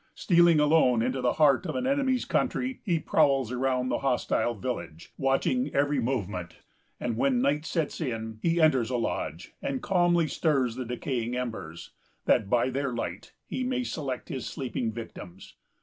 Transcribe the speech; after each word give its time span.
Stealing 0.15 0.59
alone 0.59 1.03
into 1.03 1.21
the 1.21 1.33
heart 1.33 1.67
of 1.67 1.75
an 1.75 1.85
enemy's 1.85 2.25
country, 2.25 2.81
he 2.83 2.97
prowls 2.97 3.51
around 3.51 3.89
the 3.89 3.99
hostile 3.99 4.55
village, 4.55 5.13
watching 5.15 5.69
every 5.75 5.99
movement; 5.99 6.55
and 6.99 7.17
when 7.17 7.39
night 7.39 7.67
sets 7.67 8.01
in, 8.01 8.39
he 8.41 8.59
enters 8.59 8.89
a 8.89 8.97
lodge, 8.97 9.53
and 9.61 9.83
calmly 9.83 10.27
stirs 10.27 10.75
the 10.75 10.85
decaying 10.85 11.35
embers, 11.35 11.91
that, 12.25 12.49
by 12.49 12.71
their 12.71 12.91
light, 12.91 13.33
he 13.45 13.63
may 13.63 13.83
select 13.83 14.29
his 14.29 14.47
sleeping 14.47 14.91
victims. 14.91 15.53